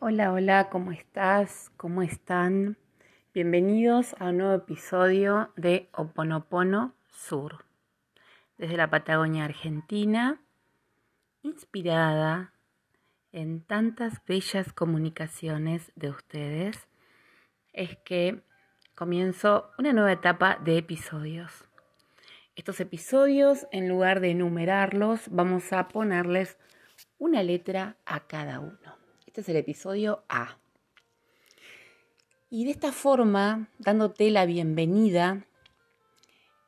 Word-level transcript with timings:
Hola, 0.00 0.32
hola, 0.32 0.68
¿cómo 0.70 0.92
estás? 0.92 1.70
¿Cómo 1.76 2.02
están? 2.02 2.76
Bienvenidos 3.32 4.14
a 4.18 4.30
un 4.30 4.38
nuevo 4.38 4.54
episodio 4.54 5.50
de 5.56 5.88
Oponopono 5.92 6.94
Sur, 7.08 7.64
desde 8.58 8.76
la 8.76 8.90
Patagonia 8.90 9.44
Argentina, 9.44 10.42
inspirada 11.42 12.52
en 13.32 13.62
tantas 13.62 14.22
bellas 14.26 14.72
comunicaciones 14.72 15.90
de 15.94 16.10
ustedes, 16.10 16.76
es 17.72 17.96
que 18.04 18.42
comienzo 18.94 19.70
una 19.78 19.92
nueva 19.92 20.12
etapa 20.12 20.58
de 20.62 20.76
episodios. 20.76 21.64
Estos 22.56 22.80
episodios, 22.80 23.66
en 23.70 23.88
lugar 23.88 24.20
de 24.20 24.32
enumerarlos, 24.32 25.28
vamos 25.30 25.72
a 25.72 25.88
ponerles 25.88 26.58
una 27.16 27.42
letra 27.42 27.96
a 28.04 28.20
cada 28.26 28.60
uno. 28.60 29.03
Este 29.34 29.40
es 29.40 29.48
el 29.48 29.56
episodio 29.56 30.22
A. 30.28 30.58
Y 32.50 32.66
de 32.66 32.70
esta 32.70 32.92
forma, 32.92 33.68
dándote 33.80 34.30
la 34.30 34.46
bienvenida, 34.46 35.44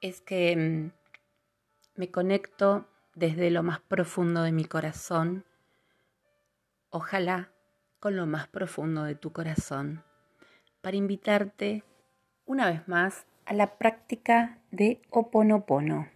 es 0.01 0.21
que 0.21 0.57
mm, 0.57 0.91
me 1.95 2.11
conecto 2.11 2.89
desde 3.15 3.53
lo 3.53 3.63
más 3.63 3.79
profundo 3.79 4.43
de 4.43 4.51
mi 4.51 4.65
corazón, 4.65 5.45
ojalá 6.91 7.53
con 8.01 8.17
lo 8.17 8.27
más 8.27 8.49
profundo 8.49 9.05
de 9.05 9.15
tu 9.15 9.31
corazón, 9.33 10.03
para 10.81 10.97
invitarte 10.97 11.85
una 12.47 12.69
vez 12.69 12.89
más 12.89 13.27
a 13.45 13.55
la 13.55 13.79
práctica 13.79 14.59
de 14.73 15.01
Oponopono. 15.11 16.09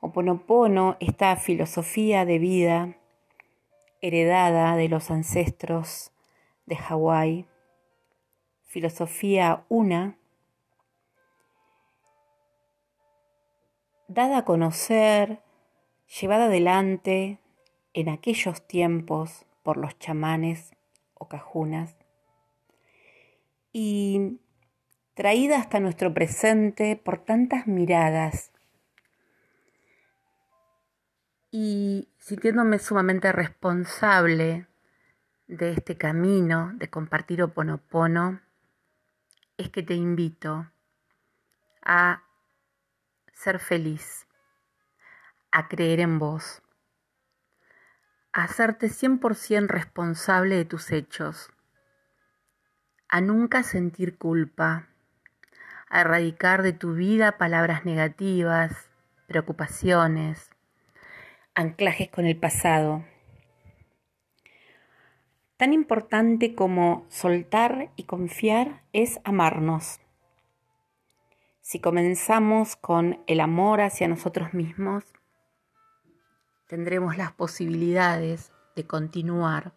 Oponopono, 0.00 0.96
esta 0.98 1.36
filosofía 1.36 2.24
de 2.24 2.40
vida 2.40 2.97
heredada 4.00 4.76
de 4.76 4.88
los 4.88 5.10
ancestros 5.10 6.12
de 6.66 6.76
Hawái, 6.76 7.46
filosofía 8.64 9.64
una, 9.68 10.18
dada 14.06 14.38
a 14.38 14.44
conocer, 14.44 15.40
llevada 16.20 16.46
adelante 16.46 17.38
en 17.92 18.08
aquellos 18.08 18.66
tiempos 18.66 19.44
por 19.62 19.76
los 19.76 19.98
chamanes 19.98 20.72
o 21.14 21.28
cajunas 21.28 21.96
y 23.72 24.38
traída 25.14 25.58
hasta 25.58 25.80
nuestro 25.80 26.14
presente 26.14 26.96
por 26.96 27.18
tantas 27.18 27.66
miradas 27.66 28.52
y 31.50 32.08
sintiéndome 32.18 32.78
sumamente 32.78 33.32
responsable 33.32 34.66
de 35.46 35.72
este 35.72 35.96
camino 35.96 36.72
de 36.74 36.90
compartir 36.90 37.42
Oponopono, 37.42 38.40
es 39.56 39.70
que 39.70 39.82
te 39.82 39.94
invito 39.94 40.70
a 41.82 42.22
ser 43.32 43.58
feliz, 43.58 44.26
a 45.50 45.68
creer 45.68 46.00
en 46.00 46.18
vos, 46.18 46.62
a 48.32 48.44
hacerte 48.44 48.88
100% 48.88 49.68
responsable 49.68 50.56
de 50.56 50.64
tus 50.66 50.92
hechos, 50.92 51.50
a 53.08 53.22
nunca 53.22 53.62
sentir 53.62 54.18
culpa, 54.18 54.88
a 55.88 56.02
erradicar 56.02 56.62
de 56.62 56.74
tu 56.74 56.92
vida 56.92 57.38
palabras 57.38 57.86
negativas, 57.86 58.90
preocupaciones, 59.26 60.50
anclajes 61.58 62.08
con 62.08 62.24
el 62.24 62.38
pasado. 62.38 63.04
Tan 65.56 65.72
importante 65.72 66.54
como 66.54 67.04
soltar 67.08 67.90
y 67.96 68.04
confiar 68.04 68.84
es 68.92 69.18
amarnos. 69.24 69.98
Si 71.60 71.80
comenzamos 71.80 72.76
con 72.76 73.24
el 73.26 73.40
amor 73.40 73.80
hacia 73.80 74.06
nosotros 74.06 74.54
mismos, 74.54 75.02
tendremos 76.68 77.16
las 77.16 77.32
posibilidades 77.32 78.52
de 78.76 78.86
continuar 78.86 79.72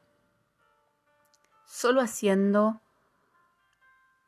solo 1.66 2.02
haciendo 2.02 2.80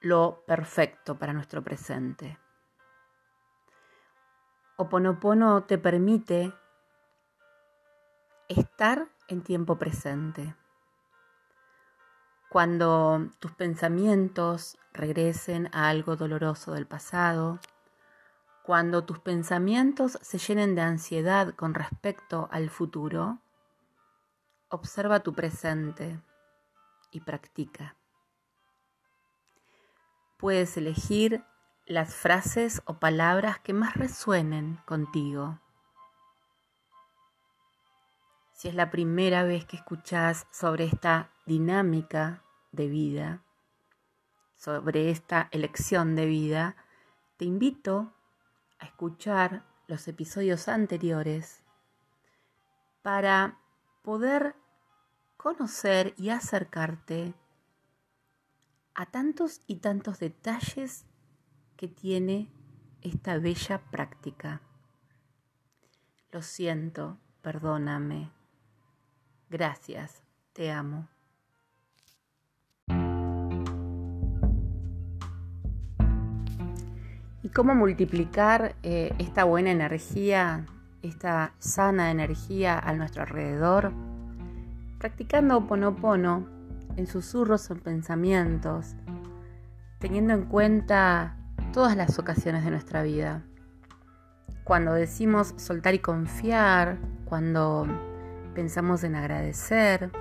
lo 0.01 0.43
perfecto 0.47 1.19
para 1.19 1.33
nuestro 1.33 1.63
presente. 1.63 2.39
Oponopono 4.75 5.65
te 5.65 5.77
permite 5.77 6.51
estar 8.47 9.07
en 9.27 9.41
tiempo 9.41 9.77
presente. 9.77 10.55
Cuando 12.49 13.29
tus 13.39 13.51
pensamientos 13.51 14.77
regresen 14.93 15.69
a 15.73 15.89
algo 15.89 16.15
doloroso 16.15 16.73
del 16.73 16.85
pasado, 16.85 17.59
cuando 18.63 19.03
tus 19.03 19.19
pensamientos 19.19 20.17
se 20.21 20.37
llenen 20.37 20.75
de 20.75 20.81
ansiedad 20.81 21.53
con 21.55 21.73
respecto 21.73 22.47
al 22.51 22.69
futuro, 22.69 23.39
observa 24.69 25.21
tu 25.21 25.33
presente 25.33 26.21
y 27.11 27.21
practica. 27.21 27.95
Puedes 30.37 30.77
elegir 30.77 31.43
las 31.85 32.15
frases 32.15 32.81
o 32.85 32.99
palabras 32.99 33.59
que 33.59 33.73
más 33.73 33.95
resuenen 33.95 34.79
contigo. 34.85 35.59
Si 38.63 38.69
es 38.69 38.75
la 38.75 38.91
primera 38.91 39.43
vez 39.43 39.65
que 39.65 39.75
escuchas 39.75 40.47
sobre 40.49 40.85
esta 40.85 41.29
dinámica 41.45 42.45
de 42.71 42.87
vida, 42.87 43.43
sobre 44.55 45.11
esta 45.11 45.49
elección 45.51 46.15
de 46.15 46.25
vida, 46.27 46.77
te 47.35 47.43
invito 47.43 48.13
a 48.79 48.85
escuchar 48.85 49.65
los 49.87 50.07
episodios 50.07 50.69
anteriores 50.69 51.61
para 53.01 53.59
poder 54.01 54.55
conocer 55.35 56.13
y 56.15 56.29
acercarte 56.29 57.33
a 58.95 59.05
tantos 59.07 59.59
y 59.67 59.79
tantos 59.79 60.19
detalles 60.19 61.05
que 61.75 61.89
tiene 61.89 62.49
esta 63.01 63.37
bella 63.39 63.81
práctica. 63.91 64.61
Lo 66.31 66.41
siento, 66.41 67.17
perdóname. 67.41 68.31
Gracias, 69.53 70.23
te 70.53 70.71
amo. 70.71 71.07
¿Y 77.43 77.49
cómo 77.49 77.75
multiplicar 77.75 78.75
eh, 78.81 79.13
esta 79.19 79.43
buena 79.43 79.69
energía, 79.69 80.65
esta 81.03 81.53
sana 81.59 82.09
energía 82.09 82.79
a 82.79 82.93
nuestro 82.93 83.21
alrededor? 83.21 83.93
Practicando 84.97 85.67
Ponopono 85.67 86.47
en 86.97 87.05
susurros 87.05 87.69
o 87.69 87.73
en 87.73 87.81
pensamientos, 87.81 88.95
teniendo 89.99 90.33
en 90.33 90.45
cuenta 90.45 91.37
todas 91.73 91.95
las 91.95 92.17
ocasiones 92.17 92.65
de 92.65 92.71
nuestra 92.71 93.03
vida. 93.03 93.43
Cuando 94.63 94.93
decimos 94.93 95.53
soltar 95.57 95.93
y 95.93 95.99
confiar, 95.99 96.97
cuando 97.25 98.12
pensamos 98.53 99.03
en 99.03 99.15
agradecer, 99.15 100.11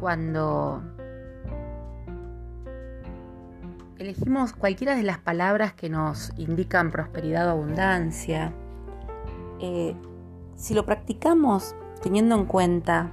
cuando 0.00 0.82
elegimos 3.98 4.52
cualquiera 4.52 4.96
de 4.96 5.02
las 5.02 5.18
palabras 5.18 5.74
que 5.74 5.90
nos 5.90 6.32
indican 6.38 6.90
prosperidad 6.90 7.48
o 7.48 7.50
abundancia, 7.50 8.52
eh, 9.60 9.94
si 10.56 10.74
lo 10.74 10.86
practicamos 10.86 11.74
teniendo 12.02 12.34
en 12.34 12.46
cuenta, 12.46 13.12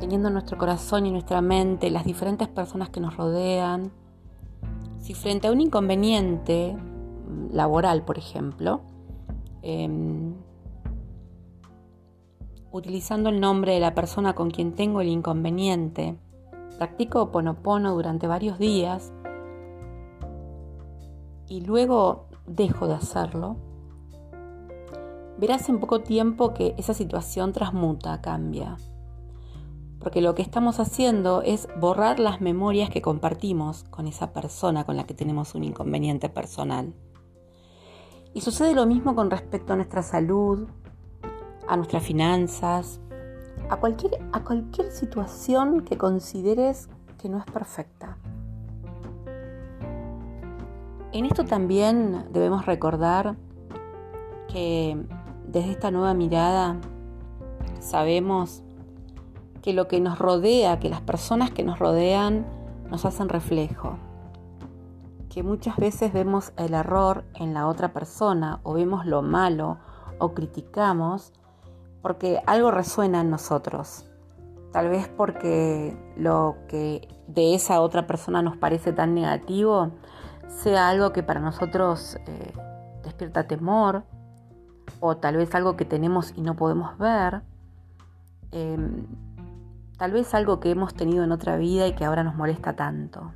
teniendo 0.00 0.28
en 0.28 0.34
nuestro 0.34 0.58
corazón 0.58 1.06
y 1.06 1.12
nuestra 1.12 1.40
mente 1.40 1.90
las 1.90 2.04
diferentes 2.04 2.48
personas 2.48 2.90
que 2.90 3.00
nos 3.00 3.16
rodean, 3.16 3.92
si 4.98 5.14
frente 5.14 5.48
a 5.48 5.52
un 5.52 5.60
inconveniente 5.60 6.76
laboral, 7.50 8.04
por 8.04 8.18
ejemplo, 8.18 8.82
em, 9.62 10.31
utilizando 12.72 13.28
el 13.28 13.40
nombre 13.40 13.74
de 13.74 13.80
la 13.80 13.94
persona 13.94 14.34
con 14.34 14.50
quien 14.50 14.72
tengo 14.72 15.00
el 15.00 15.08
inconveniente. 15.08 16.16
Practico 16.78 17.30
Ponopono 17.30 17.94
durante 17.94 18.26
varios 18.26 18.58
días 18.58 19.12
y 21.48 21.60
luego 21.60 22.26
dejo 22.46 22.88
de 22.88 22.94
hacerlo. 22.94 23.56
Verás 25.38 25.68
en 25.68 25.80
poco 25.80 26.00
tiempo 26.00 26.54
que 26.54 26.74
esa 26.78 26.94
situación 26.94 27.52
transmuta, 27.52 28.20
cambia. 28.20 28.76
Porque 30.00 30.20
lo 30.20 30.34
que 30.34 30.42
estamos 30.42 30.80
haciendo 30.80 31.42
es 31.42 31.68
borrar 31.78 32.18
las 32.18 32.40
memorias 32.40 32.90
que 32.90 33.02
compartimos 33.02 33.84
con 33.84 34.06
esa 34.06 34.32
persona 34.32 34.84
con 34.84 34.96
la 34.96 35.04
que 35.04 35.14
tenemos 35.14 35.54
un 35.54 35.64
inconveniente 35.64 36.28
personal. 36.28 36.94
Y 38.34 38.40
sucede 38.40 38.74
lo 38.74 38.86
mismo 38.86 39.14
con 39.14 39.30
respecto 39.30 39.72
a 39.74 39.76
nuestra 39.76 40.02
salud, 40.02 40.68
a 41.72 41.76
nuestras 41.78 42.02
finanzas, 42.02 43.00
a 43.70 43.76
cualquier, 43.76 44.18
a 44.32 44.44
cualquier 44.44 44.90
situación 44.90 45.80
que 45.80 45.96
consideres 45.96 46.90
que 47.16 47.30
no 47.30 47.38
es 47.38 47.46
perfecta. 47.46 48.18
En 51.12 51.24
esto 51.24 51.46
también 51.46 52.26
debemos 52.30 52.66
recordar 52.66 53.36
que 54.48 55.02
desde 55.46 55.70
esta 55.70 55.90
nueva 55.90 56.12
mirada 56.12 56.76
sabemos 57.80 58.62
que 59.62 59.72
lo 59.72 59.88
que 59.88 59.98
nos 59.98 60.18
rodea, 60.18 60.78
que 60.78 60.90
las 60.90 61.00
personas 61.00 61.50
que 61.52 61.64
nos 61.64 61.78
rodean 61.78 62.44
nos 62.90 63.06
hacen 63.06 63.30
reflejo, 63.30 63.96
que 65.30 65.42
muchas 65.42 65.78
veces 65.78 66.12
vemos 66.12 66.52
el 66.58 66.74
error 66.74 67.24
en 67.32 67.54
la 67.54 67.66
otra 67.66 67.94
persona 67.94 68.60
o 68.62 68.74
vemos 68.74 69.06
lo 69.06 69.22
malo 69.22 69.78
o 70.18 70.34
criticamos 70.34 71.32
porque 72.02 72.42
algo 72.46 72.70
resuena 72.70 73.20
en 73.20 73.30
nosotros. 73.30 74.04
Tal 74.72 74.88
vez 74.88 75.08
porque 75.08 75.96
lo 76.16 76.56
que 76.68 77.08
de 77.28 77.54
esa 77.54 77.80
otra 77.80 78.06
persona 78.06 78.42
nos 78.42 78.56
parece 78.56 78.92
tan 78.92 79.14
negativo 79.14 79.92
sea 80.48 80.88
algo 80.88 81.12
que 81.12 81.22
para 81.22 81.40
nosotros 81.40 82.16
eh, 82.26 82.52
despierta 83.04 83.46
temor 83.46 84.04
o 85.00 85.16
tal 85.16 85.36
vez 85.36 85.54
algo 85.54 85.76
que 85.76 85.84
tenemos 85.84 86.32
y 86.36 86.42
no 86.42 86.56
podemos 86.56 86.98
ver. 86.98 87.42
Em, 88.50 89.06
tal 89.96 90.12
vez 90.12 90.34
algo 90.34 90.60
que 90.60 90.70
hemos 90.70 90.94
tenido 90.94 91.22
en 91.24 91.32
otra 91.32 91.56
vida 91.56 91.86
y 91.86 91.94
que 91.94 92.04
ahora 92.04 92.24
nos 92.24 92.34
molesta 92.34 92.74
tanto. 92.74 93.32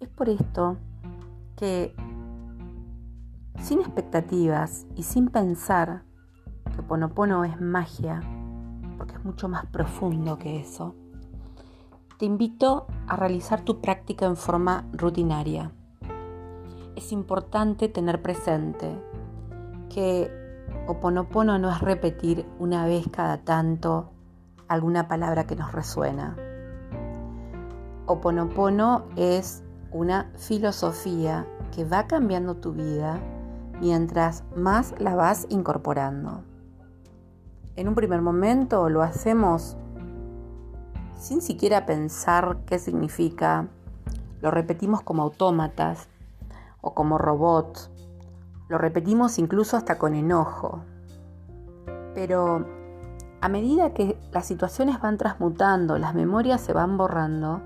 Es 0.00 0.08
por 0.08 0.28
esto 0.28 0.76
que 1.56 1.94
sin 3.60 3.80
expectativas 3.80 4.86
y 4.96 5.04
sin 5.04 5.28
pensar 5.28 6.02
que 6.74 6.82
Ponopono 6.82 7.44
es 7.44 7.60
magia, 7.60 8.20
porque 8.98 9.14
es 9.14 9.24
mucho 9.24 9.48
más 9.48 9.66
profundo 9.66 10.38
que 10.38 10.60
eso, 10.60 10.94
te 12.18 12.26
invito 12.26 12.86
a 13.08 13.16
realizar 13.16 13.62
tu 13.62 13.80
práctica 13.80 14.26
en 14.26 14.36
forma 14.36 14.86
rutinaria. 14.92 15.72
Es 16.96 17.12
importante 17.12 17.88
tener 17.88 18.22
presente 18.22 18.96
que 19.92 20.30
Oponopono 20.86 21.58
no 21.58 21.70
es 21.70 21.80
repetir 21.80 22.46
una 22.58 22.86
vez 22.86 23.06
cada 23.10 23.38
tanto 23.38 24.10
alguna 24.68 25.08
palabra 25.08 25.46
que 25.46 25.56
nos 25.56 25.72
resuena. 25.72 26.36
Oponopono 28.06 29.04
es 29.16 29.64
una 29.90 30.30
filosofía 30.36 31.46
que 31.74 31.84
va 31.84 32.06
cambiando 32.06 32.56
tu 32.56 32.72
vida 32.72 33.18
mientras 33.80 34.44
más 34.54 34.94
la 34.98 35.14
vas 35.14 35.46
incorporando. 35.50 36.42
En 37.76 37.88
un 37.88 37.94
primer 37.94 38.22
momento 38.22 38.88
lo 38.88 39.02
hacemos 39.02 39.76
sin 41.16 41.40
siquiera 41.40 41.86
pensar 41.86 42.58
qué 42.66 42.78
significa, 42.78 43.68
lo 44.40 44.50
repetimos 44.50 45.00
como 45.02 45.22
autómatas 45.22 46.08
o 46.80 46.94
como 46.94 47.18
robots, 47.18 47.90
lo 48.68 48.78
repetimos 48.78 49.38
incluso 49.38 49.76
hasta 49.76 49.98
con 49.98 50.14
enojo. 50.14 50.82
Pero 52.14 52.66
a 53.40 53.48
medida 53.48 53.92
que 53.92 54.18
las 54.32 54.46
situaciones 54.46 55.00
van 55.00 55.18
transmutando, 55.18 55.98
las 55.98 56.14
memorias 56.14 56.60
se 56.60 56.72
van 56.72 56.96
borrando, 56.96 57.62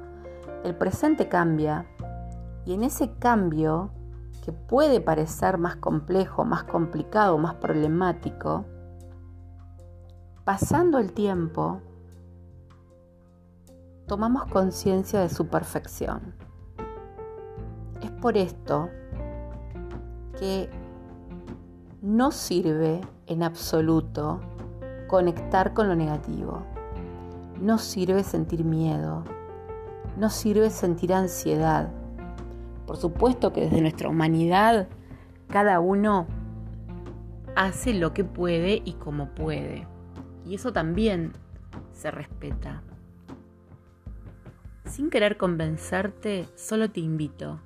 el 0.64 0.75
presente 0.75 1.28
cambia 1.28 1.84
y 2.64 2.75
en 2.75 2.82
ese 2.82 3.12
cambio, 3.19 3.90
que 4.44 4.52
puede 4.52 5.00
parecer 5.00 5.58
más 5.58 5.76
complejo, 5.76 6.44
más 6.44 6.64
complicado, 6.64 7.37
más 7.38 7.54
problemático, 7.54 8.64
pasando 10.49 10.97
el 10.97 11.12
tiempo, 11.12 11.83
tomamos 14.06 14.47
conciencia 14.47 15.21
de 15.21 15.29
su 15.29 15.49
perfección. 15.49 16.33
Es 18.00 18.11
por 18.12 18.39
esto 18.39 18.89
que 20.39 20.71
no 22.00 22.31
sirve 22.31 23.03
en 23.27 23.43
absoluto 23.43 24.41
conectar 25.06 25.75
con 25.75 25.87
lo 25.87 25.95
negativo. 25.95 26.62
No 27.61 27.77
sirve 27.77 28.25
sentir 28.25 28.65
miedo. 28.65 29.25
No 30.17 30.31
sirve 30.31 30.71
sentir 30.71 31.12
ansiedad. 31.12 31.91
Por 32.87 32.97
supuesto 32.97 33.53
que 33.53 33.61
desde 33.67 33.83
nuestra 33.83 34.09
humanidad 34.09 34.89
cada 35.49 35.79
uno 35.79 36.27
hace 37.55 37.93
lo 37.93 38.15
que 38.15 38.25
puede 38.25 38.81
y 38.83 38.95
como 38.95 39.35
puede. 39.35 39.98
Y 40.49 40.55
eso 40.55 40.73
también 40.73 41.33
se 41.93 42.11
respeta. 42.11 42.83
Sin 44.87 45.11
querer 45.11 45.37
convencerte, 45.37 46.49
solo 46.56 46.91
te 46.91 47.00
invito. 47.00 47.61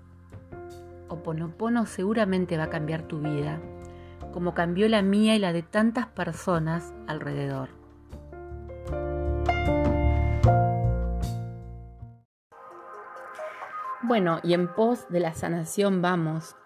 Oponopono 1.09 1.87
seguramente 1.87 2.57
va 2.57 2.65
a 2.65 2.71
cambiar 2.71 3.03
tu 3.03 3.21
vida, 3.21 3.61
como 4.33 4.53
cambió 4.55 4.89
la 4.89 5.01
mía 5.01 5.37
y 5.37 5.39
la 5.39 5.53
de 5.53 5.63
tantas 5.63 6.09
personas 6.09 6.93
alrededor. 7.07 7.69
Bueno, 14.03 14.41
y 14.43 14.55
en 14.55 14.67
pos 14.67 15.07
de 15.09 15.21
la 15.21 15.35
sanación 15.35 16.03
vamos, 16.03 16.57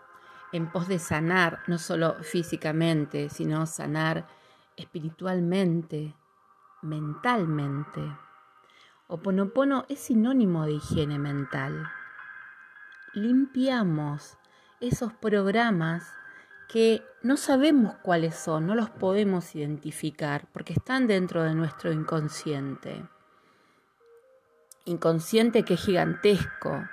en 0.54 0.72
pos 0.72 0.88
de 0.88 0.98
sanar, 0.98 1.58
no 1.66 1.76
solo 1.76 2.14
físicamente, 2.22 3.28
sino 3.28 3.66
sanar 3.66 4.26
espiritualmente, 4.76 6.14
mentalmente. 6.82 8.00
Oponopono 9.08 9.86
es 9.88 10.00
sinónimo 10.00 10.66
de 10.66 10.72
higiene 10.72 11.18
mental. 11.18 11.88
Limpiamos 13.14 14.36
esos 14.80 15.12
programas 15.12 16.12
que 16.68 17.02
no 17.22 17.36
sabemos 17.36 17.94
cuáles 18.02 18.34
son, 18.34 18.66
no 18.66 18.74
los 18.74 18.90
podemos 18.90 19.54
identificar 19.54 20.48
porque 20.52 20.72
están 20.72 21.06
dentro 21.06 21.44
de 21.44 21.54
nuestro 21.54 21.92
inconsciente. 21.92 23.04
Inconsciente 24.84 25.64
que 25.64 25.74
es 25.74 25.80
gigantesco, 25.84 26.88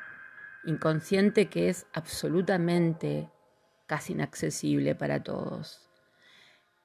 inconsciente 0.66 1.50
que 1.50 1.70
es 1.70 1.88
absolutamente 1.94 3.30
casi 3.88 4.14
inaccesible 4.14 4.96
para 4.96 5.24
todos. 5.24 5.90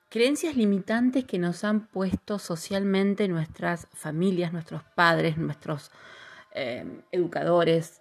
Creencias 0.09 0.57
limitantes 0.57 1.25
que 1.25 1.39
nos 1.39 1.65
han 1.65 1.87
puesto 1.87 2.39
socialmente 2.39 3.29
nuestras 3.29 3.89
familias, 3.93 4.53
nuestros 4.53 4.83
padres, 4.95 5.37
nuestros 5.37 5.91
eh, 6.53 7.03
educadores 7.13 8.01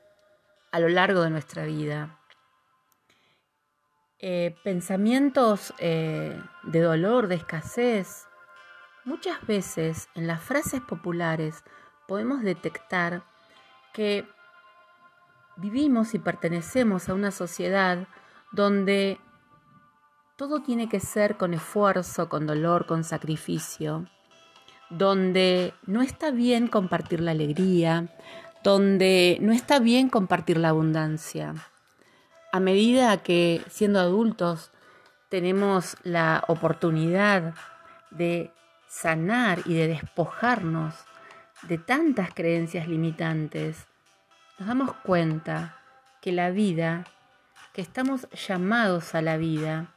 a 0.72 0.80
lo 0.80 0.90
largo 0.90 1.22
de 1.22 1.30
nuestra 1.30 1.66
vida. 1.66 2.20
Eh, 4.20 4.56
pensamientos 4.64 5.74
eh, 5.80 6.42
de 6.64 6.82
dolor, 6.82 7.28
de 7.28 7.36
escasez. 7.36 8.26
Muchas 9.04 9.46
veces 9.46 10.10
en 10.16 10.28
las 10.28 10.42
frases 10.42 10.82
populares 10.82 11.64
podemos 12.08 12.42
detectar 12.42 13.24
que 13.94 14.26
Vivimos 15.58 16.14
y 16.14 16.20
pertenecemos 16.20 17.10
a 17.10 17.16
una 17.16 17.32
sociedad 17.32 18.08
donde 18.52 19.20
todo 20.38 20.62
tiene 20.62 20.88
que 20.88 21.00
ser 21.00 21.36
con 21.36 21.56
esfuerzo, 21.56 22.30
con 22.30 22.46
dolor, 22.46 22.86
con 22.86 23.04
sacrificio, 23.04 24.06
donde 24.92 25.74
no 25.88 26.04
está 26.04 26.30
bien 26.30 26.68
compartir 26.68 27.22
la 27.22 27.32
alegría, 27.32 28.16
donde 28.64 29.40
no 29.42 29.52
está 29.52 29.80
bien 29.80 30.10
compartir 30.10 30.58
la 30.58 30.70
abundancia. 30.70 31.56
A 32.52 32.60
medida 32.60 33.18
que 33.24 33.64
siendo 33.68 34.00
adultos 34.00 34.72
tenemos 35.30 35.98
la 36.04 36.44
oportunidad 36.48 37.56
de 38.12 38.52
sanar 38.88 39.62
y 39.66 39.74
de 39.74 39.88
despojarnos 39.88 40.94
de 41.64 41.80
tantas 41.80 42.32
creencias 42.34 42.88
limitantes, 42.88 43.88
nos 44.60 44.68
damos 44.68 44.94
cuenta 44.98 45.80
que 46.22 46.32
la 46.32 46.52
vida, 46.52 47.06
que 47.74 47.82
estamos 47.82 48.28
llamados 48.48 49.16
a 49.16 49.24
la 49.24 49.38
vida 49.38 49.88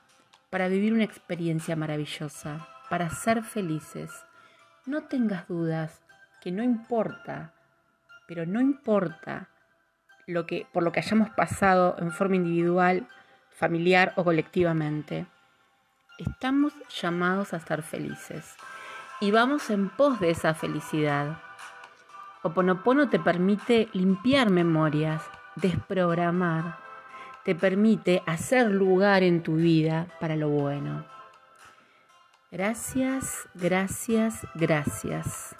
para 0.50 0.68
vivir 0.68 0.92
una 0.92 1.04
experiencia 1.04 1.76
maravillosa, 1.76 2.66
para 2.90 3.08
ser 3.08 3.42
felices. 3.44 4.10
No 4.84 5.04
tengas 5.04 5.46
dudas 5.46 6.02
que 6.40 6.50
no 6.50 6.62
importa, 6.62 7.54
pero 8.26 8.46
no 8.46 8.60
importa 8.60 9.48
lo 10.26 10.46
que, 10.46 10.66
por 10.72 10.82
lo 10.82 10.92
que 10.92 11.00
hayamos 11.00 11.30
pasado 11.30 11.96
en 11.98 12.10
forma 12.10 12.36
individual, 12.36 13.06
familiar 13.50 14.12
o 14.16 14.24
colectivamente. 14.24 15.26
Estamos 16.18 16.74
llamados 17.00 17.54
a 17.54 17.60
ser 17.60 17.82
felices 17.82 18.56
y 19.20 19.30
vamos 19.30 19.70
en 19.70 19.88
pos 19.88 20.18
de 20.18 20.30
esa 20.30 20.54
felicidad. 20.54 21.40
Oponopono 22.42 23.08
te 23.08 23.20
permite 23.20 23.88
limpiar 23.92 24.50
memorias, 24.50 25.22
desprogramar, 25.56 26.89
te 27.44 27.54
permite 27.54 28.22
hacer 28.26 28.70
lugar 28.70 29.22
en 29.22 29.42
tu 29.42 29.56
vida 29.56 30.08
para 30.20 30.36
lo 30.36 30.48
bueno. 30.48 31.06
Gracias, 32.50 33.48
gracias, 33.54 34.46
gracias. 34.54 35.54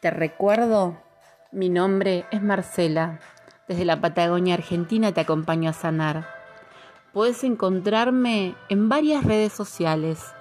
Te 0.00 0.10
recuerdo, 0.10 1.02
mi 1.52 1.68
nombre 1.68 2.26
es 2.30 2.42
Marcela. 2.42 3.20
Desde 3.66 3.84
la 3.84 4.00
Patagonia 4.00 4.54
Argentina 4.54 5.12
te 5.12 5.20
acompaño 5.20 5.70
a 5.70 5.72
sanar. 5.72 6.26
Puedes 7.12 7.44
encontrarme 7.44 8.54
en 8.68 8.88
varias 8.88 9.24
redes 9.24 9.52
sociales, 9.52 10.34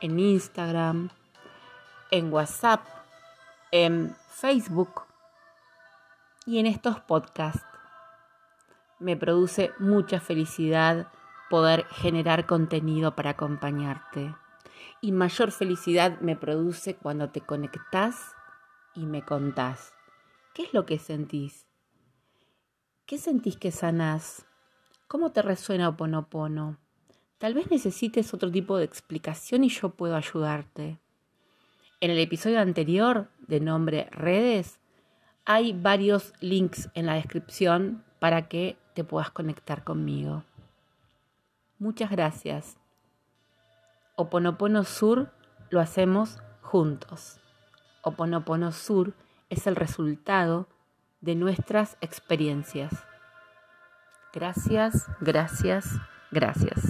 en 0.00 0.18
Instagram, 0.18 1.10
en 2.10 2.32
WhatsApp, 2.32 2.82
en 3.72 4.16
Facebook 4.30 5.02
y 6.46 6.58
en 6.58 6.66
estos 6.66 7.00
podcasts. 7.00 7.75
Me 8.98 9.16
produce 9.16 9.72
mucha 9.78 10.20
felicidad 10.20 11.12
poder 11.50 11.84
generar 11.86 12.46
contenido 12.46 13.14
para 13.14 13.30
acompañarte. 13.30 14.34
Y 15.00 15.12
mayor 15.12 15.52
felicidad 15.52 16.20
me 16.20 16.36
produce 16.36 16.96
cuando 16.96 17.30
te 17.30 17.40
conectás 17.40 18.34
y 18.94 19.06
me 19.06 19.22
contás. 19.22 19.92
¿Qué 20.54 20.62
es 20.62 20.72
lo 20.72 20.86
que 20.86 20.98
sentís? 20.98 21.66
¿Qué 23.04 23.18
sentís 23.18 23.56
que 23.56 23.70
sanás? 23.70 24.46
¿Cómo 25.06 25.30
te 25.30 25.42
resuena 25.42 25.90
Oponopono? 25.90 26.78
Tal 27.38 27.52
vez 27.52 27.70
necesites 27.70 28.32
otro 28.32 28.50
tipo 28.50 28.78
de 28.78 28.84
explicación 28.84 29.62
y 29.62 29.68
yo 29.68 29.90
puedo 29.90 30.16
ayudarte. 30.16 30.98
En 32.00 32.10
el 32.10 32.18
episodio 32.18 32.60
anterior 32.60 33.30
de 33.46 33.60
nombre 33.60 34.08
redes 34.10 34.80
hay 35.44 35.72
varios 35.72 36.32
links 36.40 36.88
en 36.94 37.06
la 37.06 37.14
descripción 37.14 38.04
para 38.18 38.48
que 38.48 38.78
te 38.96 39.04
puedas 39.04 39.30
conectar 39.30 39.84
conmigo. 39.84 40.42
Muchas 41.78 42.10
gracias. 42.10 42.78
Oponopono 44.16 44.84
Sur 44.84 45.30
lo 45.68 45.80
hacemos 45.80 46.38
juntos. 46.62 47.38
Oponopono 48.00 48.72
Sur 48.72 49.12
es 49.50 49.66
el 49.66 49.76
resultado 49.76 50.66
de 51.20 51.34
nuestras 51.34 51.98
experiencias. 52.00 52.94
Gracias, 54.32 55.06
gracias, 55.20 55.84
gracias. 56.30 56.80